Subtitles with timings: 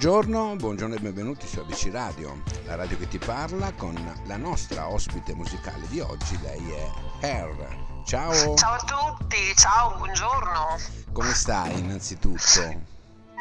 [0.00, 3.94] Buongiorno, buongiorno e benvenuti su ABC Radio, la radio che ti parla con
[4.24, 6.90] la nostra ospite musicale di oggi, lei è
[7.20, 8.02] Hair.
[8.06, 8.54] Ciao!
[8.54, 10.78] Ciao a tutti, ciao, buongiorno!
[11.12, 12.60] Come stai innanzitutto?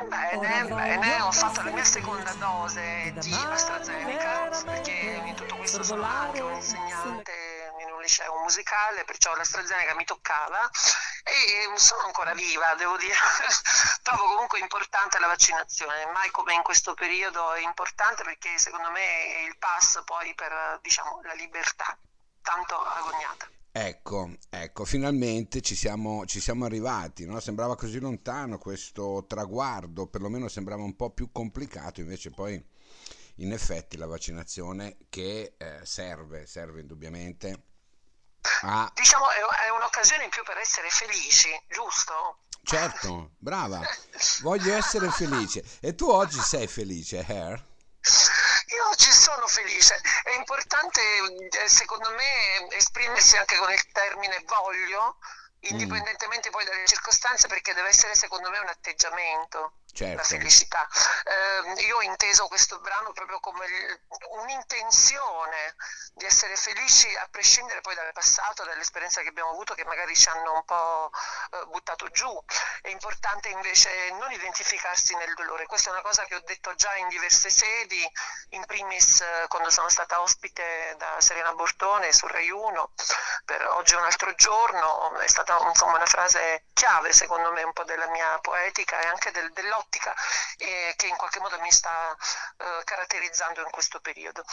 [0.10, 6.04] Bene, bene, ho fatto la mia seconda dose di AstraZeneca perché in tutto questo sono
[6.04, 7.39] anche un insegnante
[8.10, 10.68] liceo musicale, perciò l'AstraZeneca mi toccava
[11.24, 13.14] e sono ancora viva, devo dire.
[14.02, 19.36] Trovo comunque importante la vaccinazione, mai come in questo periodo è importante perché secondo me
[19.36, 21.96] è il passo poi per diciamo, la libertà,
[22.42, 23.48] tanto agognata.
[23.72, 27.40] Ecco, ecco, finalmente ci siamo, ci siamo arrivati, no?
[27.40, 32.62] sembrava così lontano questo traguardo, perlomeno sembrava un po' più complicato, invece poi
[33.36, 37.69] in effetti la vaccinazione che eh, serve, serve indubbiamente
[38.62, 38.92] Ah.
[38.94, 42.40] Diciamo è un'occasione in più per essere felici, giusto?
[42.64, 43.82] Certo, brava.
[44.42, 45.64] Voglio essere felice.
[45.82, 47.68] E tu oggi sei felice, Hair?
[48.76, 50.00] Io oggi sono felice.
[50.24, 51.02] È importante,
[51.64, 55.18] eh, secondo me, esprimersi anche con il termine voglio,
[55.62, 56.52] indipendentemente mm.
[56.52, 60.16] poi dalle circostanze, perché deve essere, secondo me, un atteggiamento certo.
[60.16, 60.88] la felicità.
[61.26, 63.66] Eh, io ho inteso questo brano proprio come
[64.42, 65.76] un'intenzione
[66.14, 70.30] di essere felici a prescindere poi dal passato, dall'esperienza che abbiamo avuto che magari ci
[70.30, 71.12] hanno un po'
[71.52, 72.32] eh, buttato giù.
[72.82, 75.66] È importante invece non identificarsi nel dolore.
[75.66, 78.10] Questa è una cosa che ho detto già in diverse sedi,
[78.50, 82.94] in primis eh, quando sono stata ospite da Serena Bortone su Rai 1
[83.46, 87.74] per Oggi è un altro giorno, è stata insomma, una frase chiave secondo me un
[87.74, 90.14] po' della mia poetica e anche del, dell'opera ottica
[90.58, 92.16] eh, che in qualche modo mi sta
[92.58, 94.44] eh, caratterizzando in questo periodo.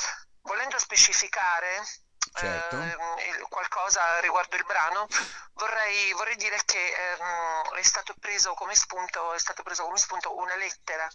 [0.42, 1.84] Volendo specificare
[2.32, 2.80] certo.
[2.80, 5.06] eh, qualcosa riguardo il brano,
[5.54, 10.36] vorrei, vorrei dire che ehm, è, stato preso come spunto, è stato preso come spunto
[10.36, 11.08] una lettera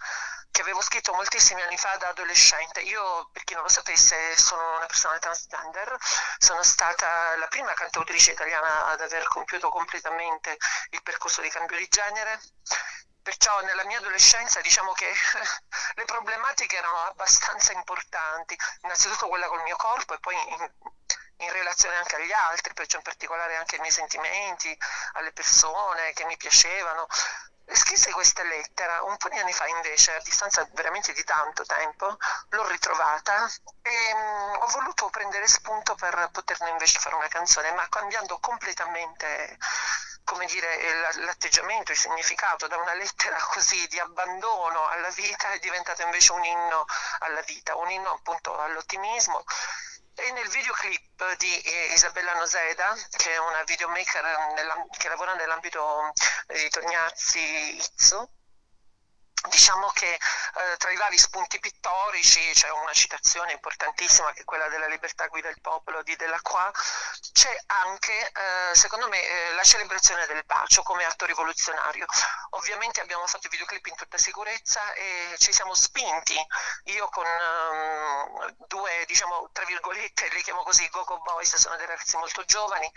[0.52, 2.82] che avevo scritto moltissimi anni fa da adolescente.
[2.82, 5.96] Io, per chi non lo sapesse, sono una persona transgender,
[6.38, 10.58] sono stata la prima cantautrice italiana ad aver compiuto completamente
[10.92, 12.40] il percorso di cambio di genere
[13.24, 15.06] Perciò nella mia adolescenza diciamo che
[15.96, 20.72] le problematiche erano abbastanza importanti, innanzitutto quella col mio corpo e poi in,
[21.38, 24.76] in relazione anche agli altri, perciò in particolare anche ai miei sentimenti,
[25.14, 27.08] alle persone che mi piacevano.
[27.74, 32.18] Scrisse questa lettera un po' di anni fa invece, a distanza veramente di tanto tempo,
[32.50, 33.50] l'ho ritrovata
[33.82, 39.58] e um, ho voluto prendere spunto per poterne invece fare una canzone, ma cambiando completamente
[40.24, 46.02] come dire, l'atteggiamento, il significato da una lettera così di abbandono alla vita è diventato
[46.04, 46.86] invece un inno
[47.20, 49.44] alla vita, un inno appunto all'ottimismo.
[50.16, 56.12] E nel videoclip di eh, Isabella Noseda, che è una videomaker che lavora nell'ambito
[56.48, 58.30] di Tognazzi Izzo,
[59.50, 64.68] Diciamo che eh, tra i vari spunti pittorici c'è una citazione importantissima che è quella
[64.68, 66.72] della libertà guida il popolo di Delacroix,
[67.34, 72.06] c'è anche eh, secondo me eh, la celebrazione del bacio come atto rivoluzionario.
[72.52, 76.36] Ovviamente abbiamo fatto i videoclip in tutta sicurezza e ci siamo spinti,
[76.86, 82.16] io con um, due diciamo tra virgolette, li chiamo così Gogo Boys, sono dei ragazzi
[82.18, 82.92] molto giovani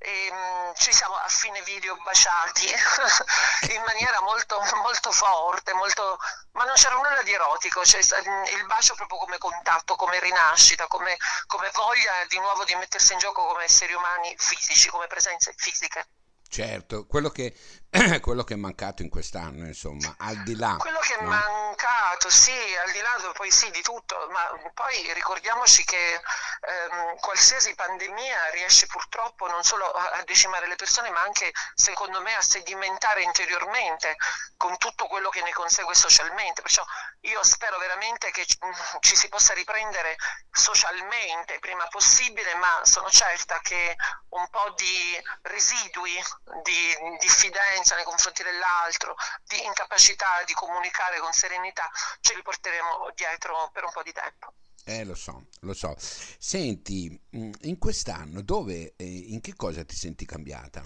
[0.00, 2.66] e um, ci siamo a fine video baciati
[3.72, 6.18] in maniera molto, molto forte molto...
[6.52, 11.16] ma non c'era nulla di erotico, cioè il bacio proprio come contatto, come rinascita, come,
[11.46, 16.06] come voglia di nuovo di mettersi in gioco come esseri umani fisici, come presenze fisiche.
[16.50, 17.54] Certo, quello che,
[18.20, 20.76] quello che, è mancato in quest'anno, insomma, al di là.
[20.78, 21.20] Quello che no?
[21.20, 27.18] è mancato, sì, al di là poi sì di tutto, ma poi ricordiamoci che ehm,
[27.20, 32.40] qualsiasi pandemia riesce purtroppo non solo a decimare le persone, ma anche, secondo me, a
[32.40, 34.16] sedimentare interiormente
[34.56, 36.62] con tutto quello che ne consegue socialmente.
[36.62, 36.82] Perciò
[37.22, 40.16] io spero veramente che mm, ci si possa riprendere
[40.50, 43.96] socialmente prima possibile, ma sono certa che
[44.30, 46.14] un po' di residui
[46.62, 53.70] di diffidenza nei confronti dell'altro, di incapacità di comunicare con serenità, ce li porteremo dietro
[53.72, 54.52] per un po' di tempo.
[54.84, 55.94] Eh, lo so, lo so.
[55.98, 60.82] Senti, mm, in quest'anno dove e in che cosa ti senti cambiata?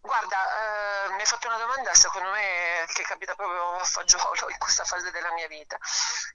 [0.00, 0.53] Guarda, eh,
[1.24, 5.32] hai fatto una domanda secondo me che capita proprio a fagiolo in questa fase della
[5.32, 5.78] mia vita.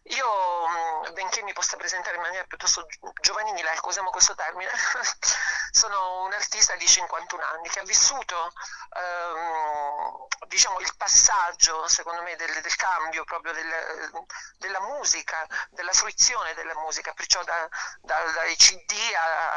[0.03, 2.87] Io, benché mi possa presentare in maniera piuttosto
[3.21, 4.71] giovanile, ecco, usiamo questo termine,
[5.69, 8.51] sono un artista di 51 anni che ha vissuto
[8.97, 14.27] ehm, diciamo, il passaggio, secondo me, del, del cambio proprio del,
[14.57, 17.69] della musica, della fruizione della musica, perciò da,
[18.01, 18.91] da, dai CD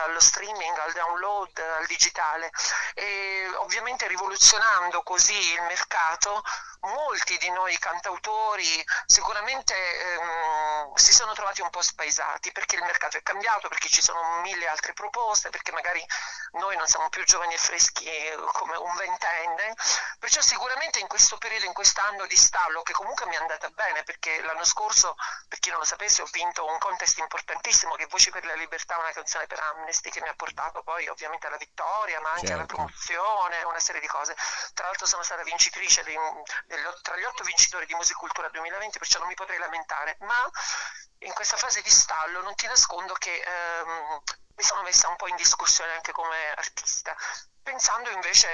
[0.04, 2.50] allo streaming, al download, al digitale.
[2.94, 6.42] E ovviamente rivoluzionando così il mercato
[6.82, 13.16] molti di noi cantautori sicuramente ehm, si sono trovati un po' spaesati perché il mercato
[13.16, 16.04] è cambiato, perché ci sono mille altre proposte, perché magari
[16.52, 18.08] noi non siamo più giovani e freschi
[18.52, 19.74] come un ventenne,
[20.18, 24.02] perciò sicuramente in questo periodo, in quest'anno di stallo, che comunque mi è andata bene
[24.02, 25.16] perché l'anno scorso,
[25.48, 28.54] per chi non lo sapesse, ho vinto un contest importantissimo che è Voci per la
[28.54, 32.48] Libertà, una canzone per Amnesty che mi ha portato poi ovviamente alla vittoria, ma anche
[32.48, 32.54] certo.
[32.54, 34.36] alla promozione, una serie di cose.
[34.74, 36.14] Tra l'altro sono stata vincitrice di,
[37.02, 40.50] tra gli otto vincitori di Musicultura 2020, perciò non mi potrei lamentare, ma
[41.18, 44.22] in questa fase di stallo non ti nascondo che ehm,
[44.54, 47.14] mi sono messa un po' in discussione anche come artista,
[47.62, 48.48] pensando invece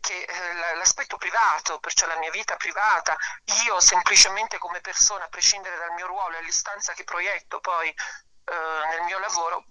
[0.00, 3.16] che eh, l'aspetto privato, perciò la mia vita privata,
[3.64, 8.86] io semplicemente come persona, a prescindere dal mio ruolo e all'istanza che proietto poi eh,
[8.90, 9.64] nel mio lavoro,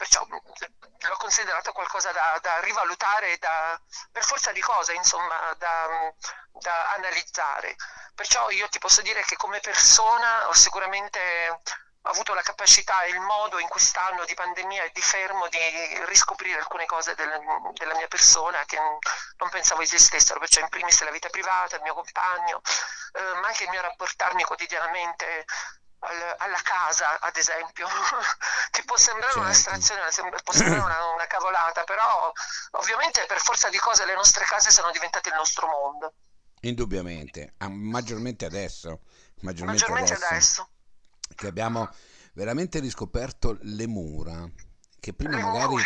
[0.00, 3.78] perciò l'ho considerato qualcosa da, da rivalutare, da,
[4.10, 6.10] per forza di cose, insomma, da,
[6.52, 7.76] da analizzare.
[8.14, 11.60] Perciò io ti posso dire che come persona ho sicuramente
[12.04, 15.58] avuto la capacità e il modo in quest'anno di pandemia e di fermo di
[16.06, 17.30] riscoprire alcune cose del,
[17.74, 21.92] della mia persona che non pensavo esistessero, perciò in primis la vita privata, il mio
[21.92, 22.62] compagno,
[23.12, 25.44] eh, ma anche il mio rapportarmi quotidianamente
[26.38, 27.86] alla casa, ad esempio,
[28.70, 29.40] che può sembrare certo.
[29.40, 30.00] un'astrazione,
[30.42, 32.32] può sembrare una, una cavolata, però
[32.72, 36.14] ovviamente per forza di cose le nostre case sono diventate il nostro mondo.
[36.62, 39.00] Indubbiamente, maggiormente adesso.
[39.40, 40.26] Maggiormente, maggiormente adesso.
[40.26, 40.68] adesso
[41.34, 41.88] che abbiamo
[42.34, 44.48] veramente riscoperto le mura
[44.98, 45.76] che prima magari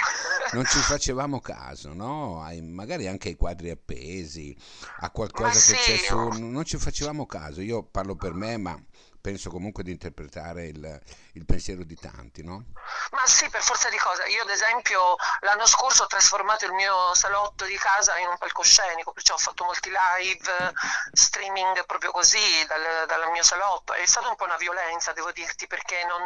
[0.52, 2.42] non ci facevamo caso, no?
[2.42, 4.56] Ai, magari anche ai quadri appesi,
[5.00, 5.74] a qualcosa ma che sì.
[5.76, 7.60] c'è su, non ci facevamo caso.
[7.60, 8.76] Io parlo per me, ma
[9.24, 11.00] penso comunque di interpretare il,
[11.32, 12.66] il, pensiero di tanti, no?
[13.12, 14.26] Ma sì, per forza di cosa.
[14.26, 19.12] Io ad esempio l'anno scorso ho trasformato il mio salotto di casa in un palcoscenico,
[19.12, 20.74] perciò ho fatto molti live,
[21.12, 23.94] streaming proprio così dal, dal mio salotto.
[23.94, 26.20] È stata un po' una violenza, devo dirti, perché non,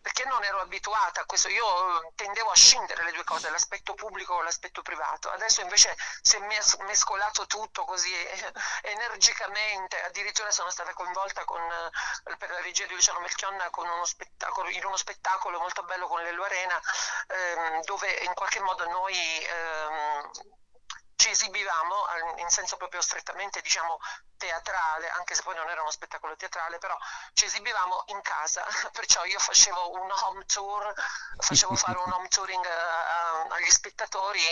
[0.00, 1.48] perché non ero abituata a questo.
[1.48, 5.28] Io tendevo a scindere le due cose, l'aspetto pubblico e l'aspetto privato.
[5.28, 6.40] Adesso invece si è
[6.86, 8.14] mescolato tutto così
[8.94, 11.60] energicamente, addirittura sono stata coinvolta con
[12.38, 14.04] per la regia di Luciano Melchionna uno
[14.70, 16.80] in uno spettacolo molto bello con l'Ello Arena
[17.28, 20.30] ehm, dove in qualche modo noi ehm,
[21.22, 21.94] ci esibivamo
[22.38, 23.96] in senso proprio strettamente diciamo
[24.36, 26.96] teatrale, anche se poi non era uno spettacolo teatrale, però
[27.32, 30.92] ci esibivamo in casa, perciò io facevo un home tour,
[31.38, 34.42] facevo fare un home touring uh, agli spettatori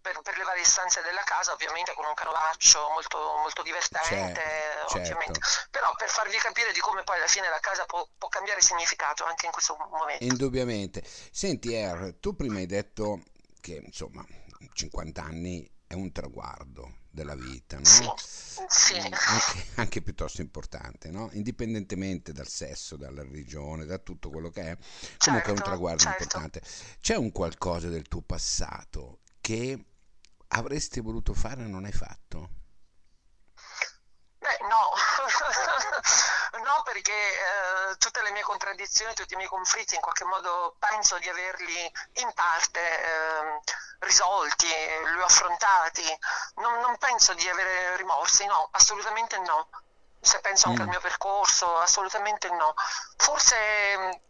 [0.00, 4.96] per, per, le varie stanze della casa, ovviamente con un canovaccio molto, molto divertente, certo,
[4.96, 5.40] ovviamente.
[5.40, 5.68] Certo.
[5.70, 9.26] però per farvi capire di come poi alla fine la casa può, può cambiare significato
[9.26, 10.24] anche in questo momento.
[10.24, 11.02] Indubbiamente.
[11.04, 13.20] Senti Er, tu prima hai detto
[13.60, 14.24] che insomma
[14.72, 17.82] 50 anni è un traguardo della vita, no?
[17.84, 18.96] Sì, sì.
[18.96, 21.30] Anche, anche, piuttosto importante, no?
[21.32, 25.62] indipendentemente dal sesso, dalla religione, da tutto quello che è, comunque certo, è un certo,
[25.62, 26.22] traguardo certo.
[26.22, 26.62] importante.
[27.00, 29.84] C'è un qualcosa del tuo passato che
[30.48, 32.50] avresti voluto fare e non hai fatto?
[34.38, 34.92] Beh, no,
[36.64, 41.18] no perché eh, tutte le mie contraddizioni, tutti i miei conflitti in qualche modo penso
[41.18, 43.60] di averli in parte eh,
[44.00, 46.18] risolti, li ho affrontati,
[46.56, 49.68] non, non, penso di avere rimorsi, no, assolutamente no.
[50.20, 50.84] Se penso anche mm.
[50.84, 52.74] al mio percorso, assolutamente no.
[53.16, 54.22] Forse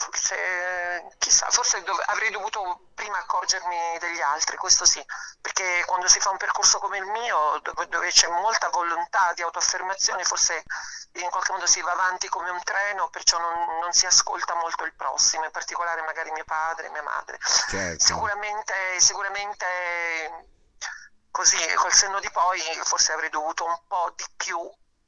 [0.00, 5.04] forse, chissà, forse dov- avrei dovuto prima accorgermi degli altri, questo sì,
[5.40, 9.42] perché quando si fa un percorso come il mio, dove, dove c'è molta volontà di
[9.42, 10.64] autoaffermazione, forse
[11.12, 14.84] in qualche modo si va avanti come un treno, perciò non, non si ascolta molto
[14.84, 17.38] il prossimo, in particolare magari mio padre, mia madre.
[17.68, 18.04] Certo.
[18.04, 20.48] Sicuramente, sicuramente
[21.30, 24.58] così col senno di poi forse avrei dovuto un po' di più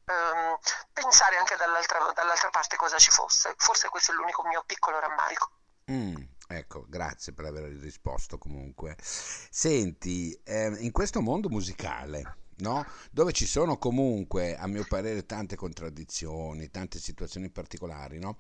[0.05, 0.57] ehm,
[0.93, 3.55] pensare anche dall'altra, dall'altra, parte cosa ci fosse.
[3.57, 5.51] Forse questo è l'unico mio piccolo rammarico.
[5.91, 6.15] Mm,
[6.49, 8.97] ecco, grazie per aver risposto comunque.
[9.01, 12.87] Senti, eh, in questo mondo musicale, no?
[13.11, 18.39] dove ci sono comunque, a mio parere, tante contraddizioni, tante situazioni particolari, no?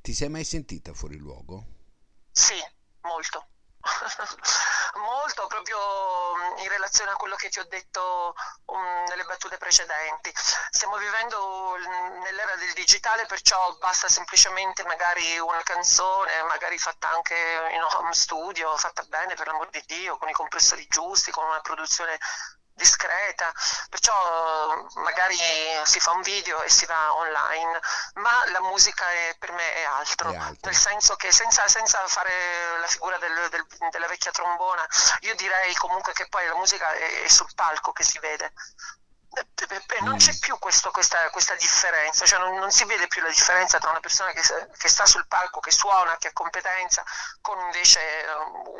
[0.00, 1.78] ti sei mai sentita fuori luogo?
[2.32, 2.54] Sì,
[3.02, 3.49] molto.
[4.96, 5.78] molto proprio
[6.36, 8.34] mm, in relazione a quello che ti ho detto
[8.66, 10.32] um, nelle battute precedenti.
[10.70, 11.76] Stiamo vivendo
[12.22, 17.34] nell'era del digitale, perciò basta semplicemente magari una canzone, magari fatta anche
[17.72, 21.60] in home studio, fatta bene per l'amor di Dio, con i compressori giusti, con una
[21.60, 22.18] produzione
[22.80, 23.52] discreta,
[23.88, 25.36] perciò magari
[25.84, 27.78] si fa un video e si va online,
[28.14, 32.06] ma la musica è, per me è altro, è altro, nel senso che senza, senza
[32.08, 34.86] fare la figura del, del, della vecchia trombona,
[35.20, 38.52] io direi comunque che poi la musica è, è sul palco che si vede.
[40.00, 40.38] non c'è mm.
[40.40, 44.00] più questo, questa, questa, differenza, cioè non, non, si vede più la differenza tra una
[44.00, 44.42] persona che,
[44.76, 47.04] che, sta sul palco, che suona, che ha competenza,
[47.40, 48.00] con invece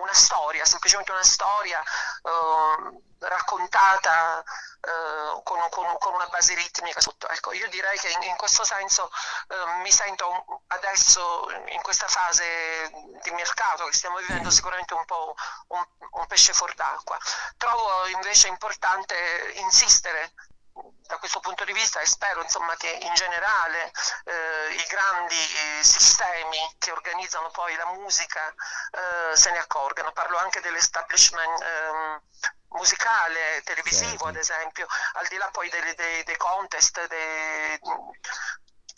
[0.00, 1.80] una storia, semplicemente una storia
[2.22, 7.28] uh, raccontata uh, con, con, con, una base ritmica sotto.
[7.28, 9.10] Ecco, io direi che in, in questo senso
[9.48, 12.90] uh, mi sento adesso in questa fase
[13.22, 14.52] di mercato che stiamo vivendo mm.
[14.52, 15.34] sicuramente un po'
[15.68, 17.18] un, un pesce fuor d'acqua.
[17.56, 20.32] Trovo invece importante insistere
[21.10, 23.90] da questo punto di vista e spero insomma, che in generale
[24.24, 30.12] eh, i grandi eh, sistemi che organizzano poi la musica eh, se ne accorgano.
[30.12, 32.22] Parlo anche dell'establishment ehm,
[32.70, 34.26] musicale, televisivo certo.
[34.26, 37.78] ad esempio, al di là poi dei, dei, dei contest, dei,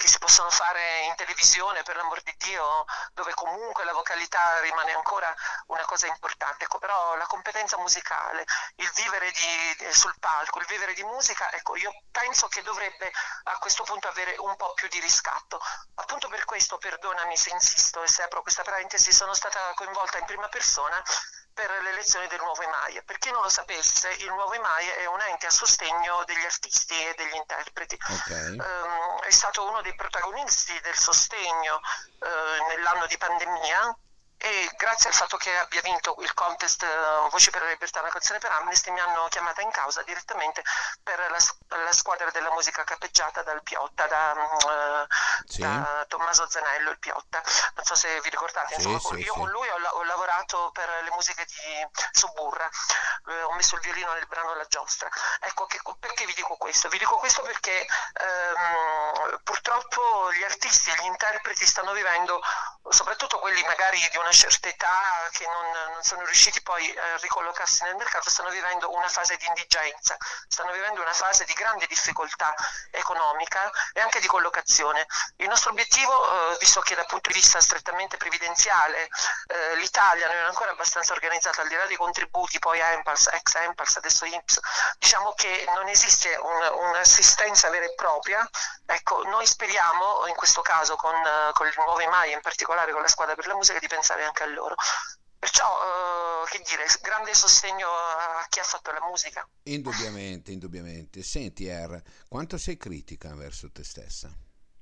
[0.02, 4.92] che si possono fare in televisione, per l'amor di Dio, dove comunque la vocalità rimane
[4.92, 5.32] ancora
[5.66, 6.64] una cosa importante.
[6.64, 8.44] Ecco, però la competenza musicale,
[8.76, 13.12] il vivere di, sul palco, il vivere di musica, ecco, io penso che dovrebbe
[13.44, 15.60] a questo punto avere un po' più di riscatto.
[15.94, 20.24] Appunto per questo, perdonami se insisto e se apro questa parentesi, sono stata coinvolta in
[20.24, 21.00] prima persona
[21.66, 23.02] per l'elezione del nuovo EMAI.
[23.04, 26.94] Per chi non lo sapesse, il nuovo EMAI è un ente a sostegno degli artisti
[26.94, 27.96] e degli interpreti.
[28.08, 28.58] Okay.
[28.58, 31.76] Um, è stato uno dei protagonisti del sostegno
[32.18, 33.96] uh, nell'anno di pandemia
[34.42, 38.10] e grazie al fatto che abbia vinto il contest uh, Voci per la Libertà, una
[38.10, 40.64] canzone per Amnesty, mi hanno chiamata in causa direttamente
[41.00, 45.06] per la, la squadra della musica cappeggiata dal Piotta, da, uh,
[45.46, 45.60] sì.
[45.60, 47.40] da, Tommaso Zanello, il Piotta.
[47.76, 50.88] Non so se vi ricordate, sì, insomma, sì, io con lui ho, ho, lavorato per
[51.04, 52.68] le musiche di Suburra,
[53.26, 55.08] uh, ho messo il violino nel brano La Giostra.
[55.38, 56.88] Ecco, che, perché vi dico questo?
[56.88, 57.86] Vi dico questo perché
[58.20, 62.40] um, purtroppo gli artisti e gli interpreti stanno vivendo,
[62.88, 67.84] soprattutto quelli magari di una certa età che non, non, sono riusciti poi a ricollocarsi
[67.84, 70.16] nel mercato stanno vivendo una fase di indigenza,
[70.48, 72.52] stanno vivendo una fase di grande difficoltà
[72.90, 75.06] economica e anche di collocazione.
[75.36, 79.08] Il nostro obiettivo, eh, visto che dal punto di vista strettamente previdenziale
[79.46, 83.54] eh, l'Italia non è ancora abbastanza organizzata, al di là dei contributi, poi Empals, ex
[83.54, 84.58] Empals, adesso INPS,
[84.98, 88.48] diciamo che non esiste un, un'assistenza vera e propria,
[88.86, 91.14] ecco, noi speriamo in questo caso con,
[91.52, 94.42] con il nuovo EMAI, in particolare con la squadra per la musica, di pensare anche
[94.42, 94.74] a loro.
[95.38, 99.46] Perciò, eh, che dire, grande sostegno a chi ha fatto la musica.
[99.64, 101.22] Indubbiamente, indubbiamente.
[101.22, 104.30] Senti, Er, quanto sei critica verso te stessa?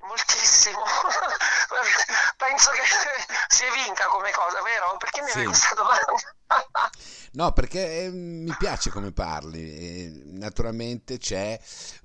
[0.01, 0.83] Moltissimo.
[2.37, 2.83] Penso che
[3.49, 4.97] si vinca come cosa, vero?
[4.99, 5.45] Perché mi sì.
[5.45, 6.13] questa domanda?
[7.33, 9.61] no, perché eh, mi piace come parli.
[9.61, 11.59] E, naturalmente c'è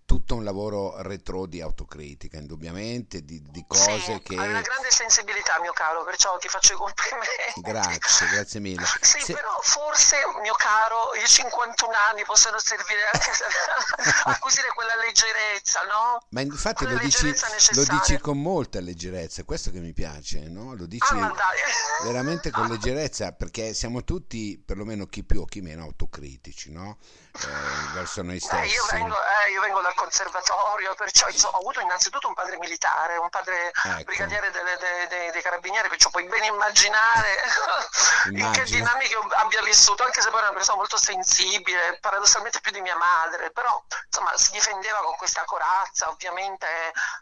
[0.06, 4.36] tutto un lavoro retro di autocritica, indubbiamente, di, di cose sì, che...
[4.38, 7.62] Hai una grande sensibilità, mio caro, perciò ti faccio i complimenti.
[7.62, 8.86] Grazie, grazie mille.
[9.02, 9.34] Sì, Se...
[9.34, 13.32] però forse, mio caro, i 51 anni possono servire anche
[14.26, 16.26] a acquisire quella leggerezza, no?
[16.30, 17.34] Ma infatti lo dici,
[17.74, 20.76] lo dici, con molta leggerezza, questo che mi piace, no?
[20.76, 21.34] Lo dici ah,
[22.04, 26.98] veramente con leggerezza, perché siamo tutti, perlomeno chi più o chi meno, autocritici, no?
[27.34, 28.74] Eh, verso noi stessi.
[28.74, 32.58] Eh, io, vengo, eh, io vengo da conservatorio, perciò insomma, ho avuto innanzitutto un padre
[32.58, 34.04] militare, un padre ecco.
[34.04, 37.42] brigadiere delle, dei, dei, dei, carabinieri, perciò puoi ben immaginare
[38.32, 42.72] in che dinamiche abbia vissuto, anche se poi era una persona molto sensibile, paradossalmente più
[42.72, 46.68] di mia madre, però insomma si difendeva con questa corazza, ovviamente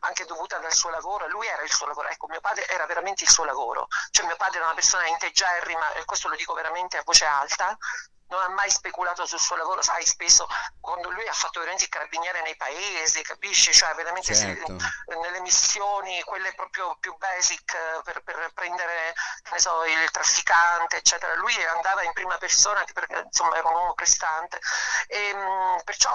[0.01, 3.23] anche dovuta dal suo lavoro, lui era il suo lavoro, ecco mio padre era veramente
[3.23, 6.97] il suo lavoro, cioè mio padre era una persona integerrima, e questo lo dico veramente
[6.97, 7.77] a voce alta,
[8.27, 10.47] non ha mai speculato sul suo lavoro, sai, spesso
[10.79, 13.73] quando lui ha fatto veramente il carabiniere nei paesi, capisci?
[13.73, 14.79] Cioè veramente certo.
[14.79, 19.13] si, nelle missioni, quelle proprio più basic per, per prendere
[19.55, 24.59] so, il trafficante, eccetera, lui andava in prima persona perché insomma era un uomo prestante
[25.07, 26.11] e ehm, perciò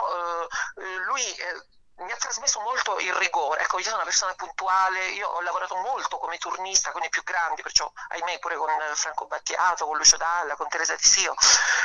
[0.76, 1.66] eh, lui eh,
[1.98, 3.62] mi ha trasmesso molto il rigore.
[3.62, 7.22] Ecco, io sono una persona puntuale, io ho lavorato molto come turnista con i più
[7.22, 11.34] grandi, perciò ahimè pure con Franco Battiato, con Lucio Dalla, con Teresa Di Sio.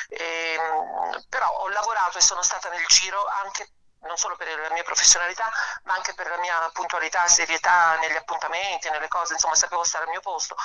[0.10, 3.70] E, ehm, però ho lavorato e sono stata nel giro anche
[4.04, 5.50] non solo per la mia professionalità,
[5.84, 10.10] ma anche per la mia puntualità, serietà negli appuntamenti, nelle cose, insomma sapevo stare al
[10.10, 10.56] mio posto.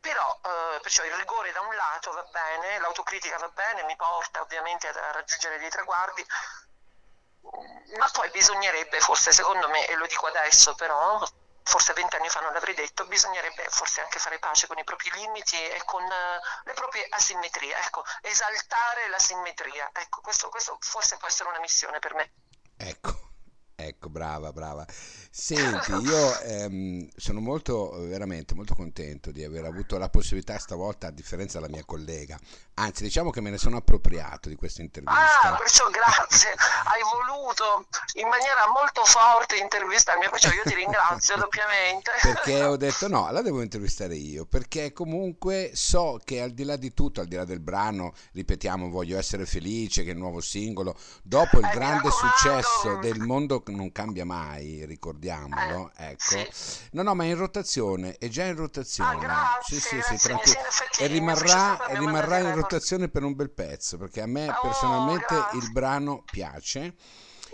[0.00, 4.40] Però eh, perciò il rigore da un lato va bene, l'autocritica va bene, mi porta
[4.40, 6.26] ovviamente a raggiungere dei traguardi,
[7.96, 11.20] ma poi bisognerebbe, forse secondo me, e lo dico adesso però,
[11.62, 15.56] forse vent'anni fa non l'avrei detto, bisognerebbe forse anche fare pace con i propri limiti
[15.56, 16.08] e con uh,
[16.64, 21.98] le proprie asimmetrie, ecco, esaltare la simmetria, ecco, questo, questo forse può essere una missione
[21.98, 22.32] per me.
[22.76, 23.14] Ecco,
[23.76, 24.84] ecco, brava, brava.
[25.34, 31.10] Senti, io ehm, sono molto, veramente molto contento di aver avuto la possibilità stavolta, a
[31.10, 32.38] differenza della mia collega,
[32.74, 35.54] anzi diciamo che me ne sono appropriato di questa intervista.
[35.54, 37.86] Ah, perciò grazie, hai voluto
[38.20, 42.10] in maniera molto forte intervistarmi, perciò io ti ringrazio doppiamente.
[42.20, 46.76] Perché ho detto no, la devo intervistare io, perché comunque so che al di là
[46.76, 50.42] di tutto, al di là del brano, ripetiamo, voglio essere felice, che è il nuovo
[50.42, 54.84] singolo, dopo il Eh, grande successo del mondo non cambia mai,
[55.22, 56.22] ricordiamolo, Eh, ecco.
[56.22, 56.88] sì.
[56.92, 59.14] No, no, ma è in rotazione, è già in rotazione.
[59.14, 63.34] Ah, grazie, sì, sì, grazie, sì, sì, E rimarrà, e rimarrà in rotazione per un
[63.34, 65.58] bel pezzo, perché a me Oh, personalmente grazie.
[65.58, 66.94] il brano piace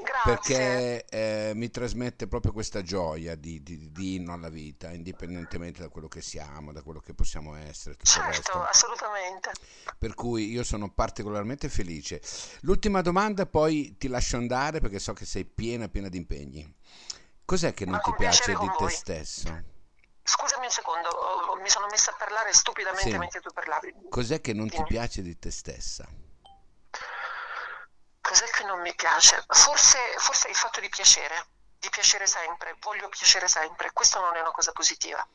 [0.00, 0.22] Grazie.
[0.22, 5.88] perché eh, mi trasmette proprio questa gioia di, di, di inno alla vita, indipendentemente da
[5.88, 8.62] quello che siamo, da quello che possiamo essere, tutto il Certo, resto.
[8.62, 9.50] assolutamente.
[9.98, 12.20] Per cui io sono particolarmente felice.
[12.60, 16.74] L'ultima domanda, poi ti lascio andare perché so che sei piena, piena di impegni.
[17.48, 18.90] Cos'è che non Ma ti piace di te voi.
[18.90, 19.48] stesso?
[20.22, 23.16] Scusami un secondo, mi sono messa a parlare stupidamente Sì.
[23.16, 23.94] mentre tu parlavi.
[24.10, 24.88] Cos'è che non ti Dimmi.
[24.88, 26.06] piace di te stessa?
[28.20, 29.42] Cos'è che non mi piace?
[29.48, 31.46] Forse, forse il fatto di piacere,
[31.78, 33.92] di piacere sempre, voglio piacere sempre.
[33.94, 35.26] Questo non è una cosa positiva.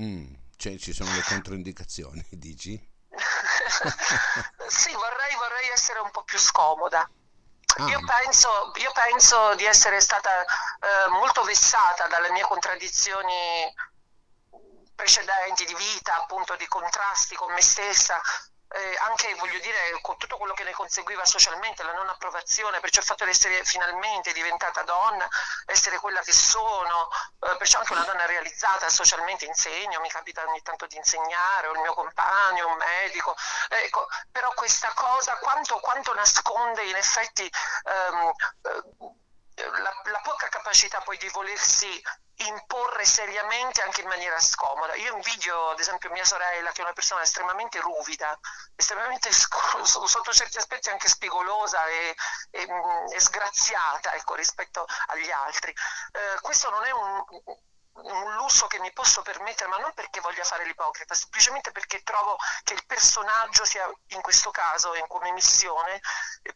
[0.00, 2.72] Mm, cioè ci sono le controindicazioni, dici?
[4.66, 7.06] sì, vorrei, vorrei essere un po' più scomoda.
[7.76, 13.72] Ah, Io penso, io penso di essere stata eh, molto vessata dalle mie contraddizioni
[14.94, 18.20] precedenti di vita, appunto di contrasti con me stessa,
[18.72, 23.00] eh, anche voglio dire con tutto quello che ne conseguiva socialmente, la non approvazione, perciò
[23.00, 25.28] il fatto di essere finalmente diventata donna,
[25.66, 27.08] essere quella che sono,
[27.40, 31.72] eh, perciò anche una donna realizzata socialmente, insegno, mi capita ogni tanto di insegnare, ho
[31.72, 33.34] il mio compagno, un medico,
[33.68, 37.50] ecco, però questa cosa quanto, quanto nasconde in effetti
[37.84, 42.02] ehm, eh, la, la poca capacità poi di volersi
[42.46, 44.94] imporre seriamente anche in maniera scomoda.
[44.94, 48.38] Io invidio ad esempio mia sorella che è una persona estremamente ruvida,
[48.74, 49.30] estremamente
[49.84, 52.14] sotto certi aspetti anche spigolosa e,
[52.50, 55.70] e, mm, e sgraziata ecco, rispetto agli altri.
[55.70, 57.24] Eh, questo non è un,
[57.92, 62.36] un lusso che mi posso permettere, ma non perché voglia fare l'ipocrita, semplicemente perché trovo
[62.62, 66.00] che il personaggio sia in questo caso, in come missione,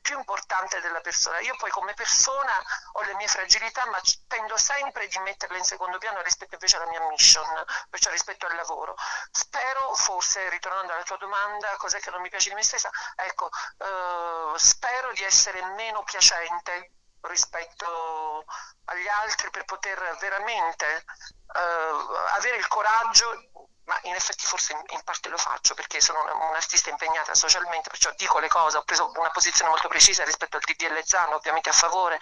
[0.00, 1.40] più importante della persona.
[1.40, 2.52] Io poi come persona
[2.92, 6.88] ho le mie fragilità, ma tendo sempre di metterle in secondo piano rispetto invece alla
[6.88, 7.46] mia mission,
[7.90, 8.94] perciò rispetto al lavoro.
[9.30, 12.90] Spero, forse ritornando alla tua domanda, cos'è che non mi piace di me stessa?
[13.16, 16.92] Ecco, eh, spero di essere meno piacente
[17.26, 18.44] rispetto
[18.86, 23.50] agli altri per poter veramente eh, avere il coraggio
[23.84, 28.10] ma in effetti forse in, parte lo faccio perché sono una, un'artista impegnata socialmente, perciò
[28.16, 31.72] dico le cose, ho preso una posizione molto precisa rispetto al DDL Zan, ovviamente a
[31.72, 32.18] favore,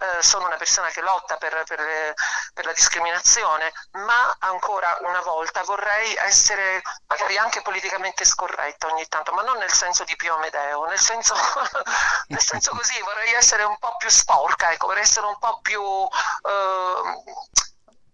[0.00, 2.14] eh, sono una persona che lotta per, per,
[2.54, 9.32] per, la discriminazione, ma ancora una volta vorrei essere magari anche politicamente scorretta ogni tanto,
[9.32, 11.34] ma non nel senso di Pio Amedeo, nel senso,
[12.28, 15.82] nel senso così, vorrei essere un po' più sporca, ecco, vorrei essere un po' più...
[15.82, 17.50] Eh,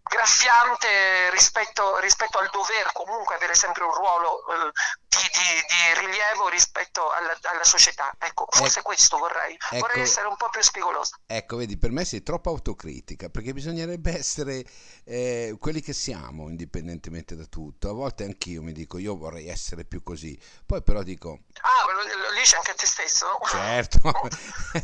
[0.08, 4.70] graffiante rispetto, rispetto, al dover comunque avere sempre un ruolo eh,
[5.08, 8.12] di, di, di, rilievo rispetto alla, alla società.
[8.18, 9.56] Ecco, forse ecco, questo vorrei.
[9.70, 11.16] Ecco, vorrei essere un po' più spigolosa.
[11.26, 14.64] Ecco, vedi, per me sei troppo autocritica, perché bisognerebbe essere
[15.08, 17.88] eh, quelli che siamo, indipendentemente da tutto.
[17.88, 20.38] A volte anch'io mi dico, io vorrei essere più così.
[20.66, 21.44] Poi però dico...
[21.62, 23.26] Ah, lo, lo dici anche a te stesso?
[23.50, 23.98] Certo.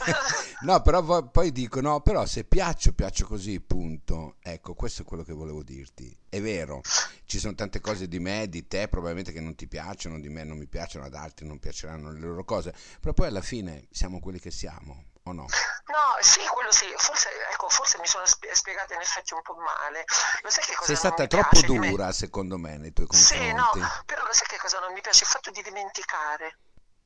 [0.65, 4.37] no, però poi dico, no, però se piaccio, piaccio così, punto.
[4.41, 6.17] Ecco, questo è quello che volevo dirti.
[6.27, 6.81] È vero,
[7.27, 10.43] ci sono tante cose di me, di te, probabilmente che non ti piacciono, di me
[10.45, 14.21] non mi piacciono, ad altri non piaceranno le loro cose, però poi alla fine siamo
[14.21, 15.47] quelli che siamo, o no?
[15.87, 20.05] No, sì, quello sì, forse, ecco, forse mi sono spiegata in effetti un po' male.
[20.43, 22.13] Lo sai che cosa Sei stata troppo dura, me?
[22.13, 23.45] secondo me, nei tuoi confronti.
[23.45, 23.71] Sì, no,
[24.05, 25.25] però lo sai che cosa non mi piace?
[25.25, 26.59] Il fatto di dimenticare.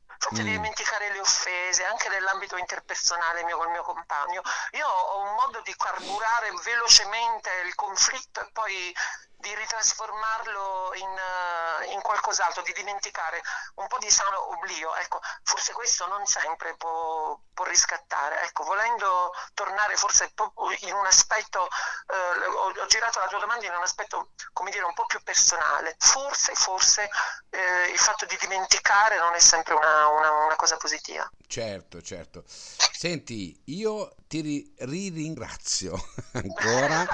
[0.09, 0.45] Il fatto Mm.
[0.45, 4.43] di dimenticare le offese, anche nell'ambito interpersonale mio col mio compagno.
[4.73, 8.93] Io ho un modo di carburare velocemente il conflitto e poi
[9.39, 13.41] di ritrasformarlo in, eh, in qualcos'altro, di dimenticare
[13.77, 14.95] un po' di sano oblio.
[14.97, 18.43] Ecco, forse questo non sempre può, può riscattare.
[18.43, 20.33] Ecco, volendo tornare forse
[20.81, 21.69] in un aspetto,
[22.09, 25.23] eh, ho, ho girato la tua domanda in un aspetto, come dire, un po' più
[25.23, 25.95] personale.
[25.99, 27.09] Forse, forse
[27.51, 31.31] eh, il fatto di dimenticare non è sempre una, una, una cosa positiva.
[31.47, 32.43] Certo, certo.
[32.47, 35.99] Senti, io ti ri- ringrazio
[36.33, 37.07] ancora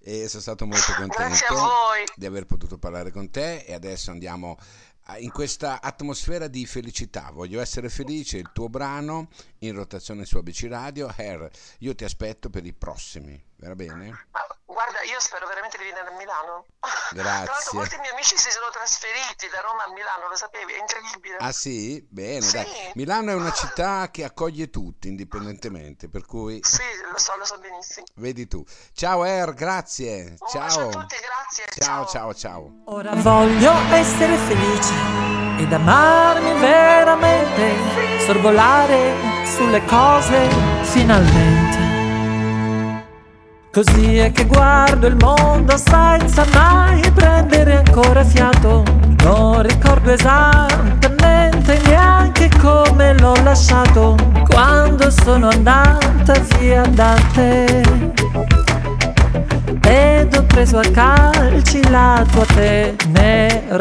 [0.00, 1.54] e sono stato molto contento
[2.16, 4.58] di aver potuto parlare con te e adesso andiamo
[5.18, 7.30] in questa atmosfera di felicità.
[7.32, 11.12] Voglio essere felice, il tuo brano in rotazione su ABC Radio.
[11.14, 14.26] Hair, io ti aspetto per i prossimi, Va bene?
[14.64, 16.64] Guarda, io spero veramente di venire a Milano.
[17.12, 17.44] Grazie.
[17.44, 20.72] Tra l'altro molti miei amici si sono trasferiti da Roma a Milano, lo sapevi?
[20.72, 21.36] È incredibile.
[21.38, 22.04] Ah sì?
[22.10, 22.52] Bene, Sì.
[22.56, 22.66] dai.
[22.94, 27.58] Milano è una città che accoglie tutti, indipendentemente, per cui Sì, lo so, lo so
[27.58, 28.06] benissimo.
[28.16, 28.64] vedi tu.
[28.94, 30.36] Ciao Er, grazie.
[30.38, 30.88] Un Ciao.
[30.88, 31.64] a tutti, grazie.
[31.78, 32.82] Ciao, ciao, ciao.
[32.86, 34.94] Ora voglio essere felice
[35.62, 40.48] ed amarmi veramente, sorvolare sulle cose
[40.84, 41.91] finalmente.
[43.72, 48.82] Così è che guardo il mondo senza mai prendere ancora fiato.
[49.22, 54.14] Non ricordo esattamente neanche come l'ho lasciato
[54.46, 58.51] quando sono andata via da te.
[59.84, 63.80] Ed ho preso a calci la tua tenerezza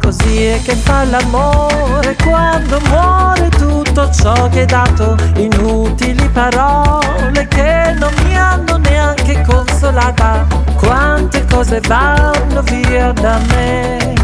[0.00, 2.16] Così è che fa l'amore.
[2.22, 10.46] Quando muore tutto ciò che hai dato Inutili parole che non mi hanno neanche consolata.
[10.76, 14.14] Quante cose vanno via da me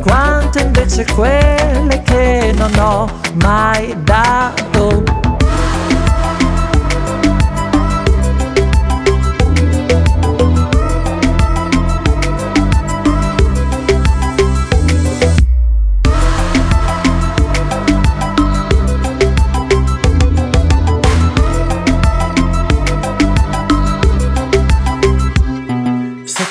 [0.00, 5.02] Quante invece quelle che non ho mai dato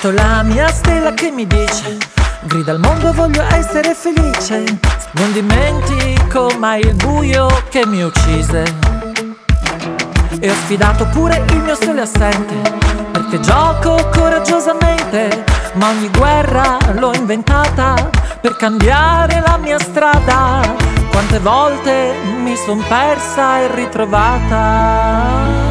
[0.08, 1.98] Sotto la mia stella che mi dice
[2.44, 4.64] Grida al mondo voglio essere felice.
[5.12, 8.64] Non dimentico mai il buio che mi uccise.
[10.40, 12.56] E ho sfidato pure il mio sole assente
[13.12, 15.44] Perché gioco coraggiosamente
[15.74, 20.62] Ma ogni guerra l'ho inventata Per cambiare la mia strada.
[21.12, 25.67] Quante volte mi son persa e ritrovata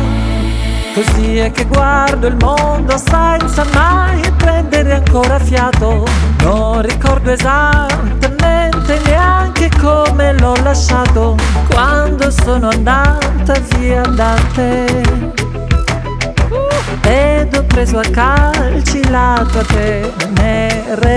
[0.96, 6.06] Così è che guardo il mondo senza mai prendere ancora fiato.
[6.40, 11.36] Non ricordo esattamente neanche come l'ho lasciato.
[11.68, 15.25] Quando sono andata via da te
[17.06, 19.62] Ed ho preso a calci la tua
[20.34, 21.14] tenerezza.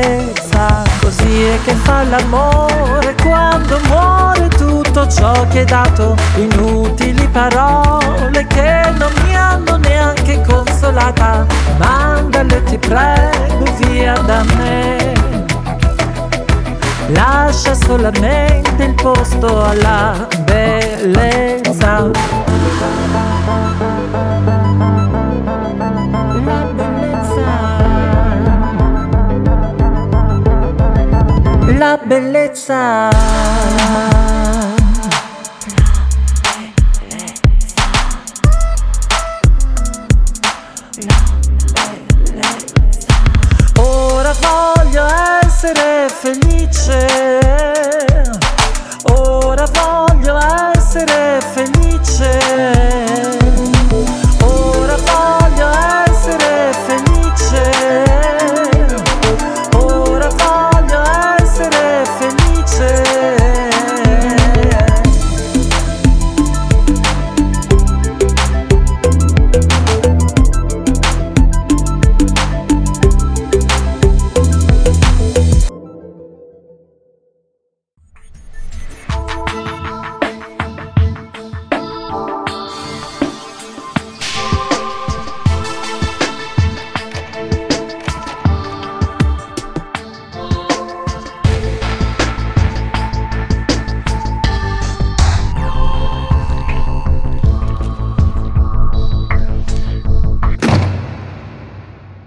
[1.02, 6.16] Così è che fa l'amore quando muore tutto ciò che hai dato.
[6.36, 11.48] Inutili parole che non mi hanno neanche consolata.
[11.78, 15.14] Mandale ti prego via da me.
[17.08, 22.12] Lascia solamente il posto alla bellezza
[32.10, 33.10] bellezza.
[33.10, 34.29] La bellezza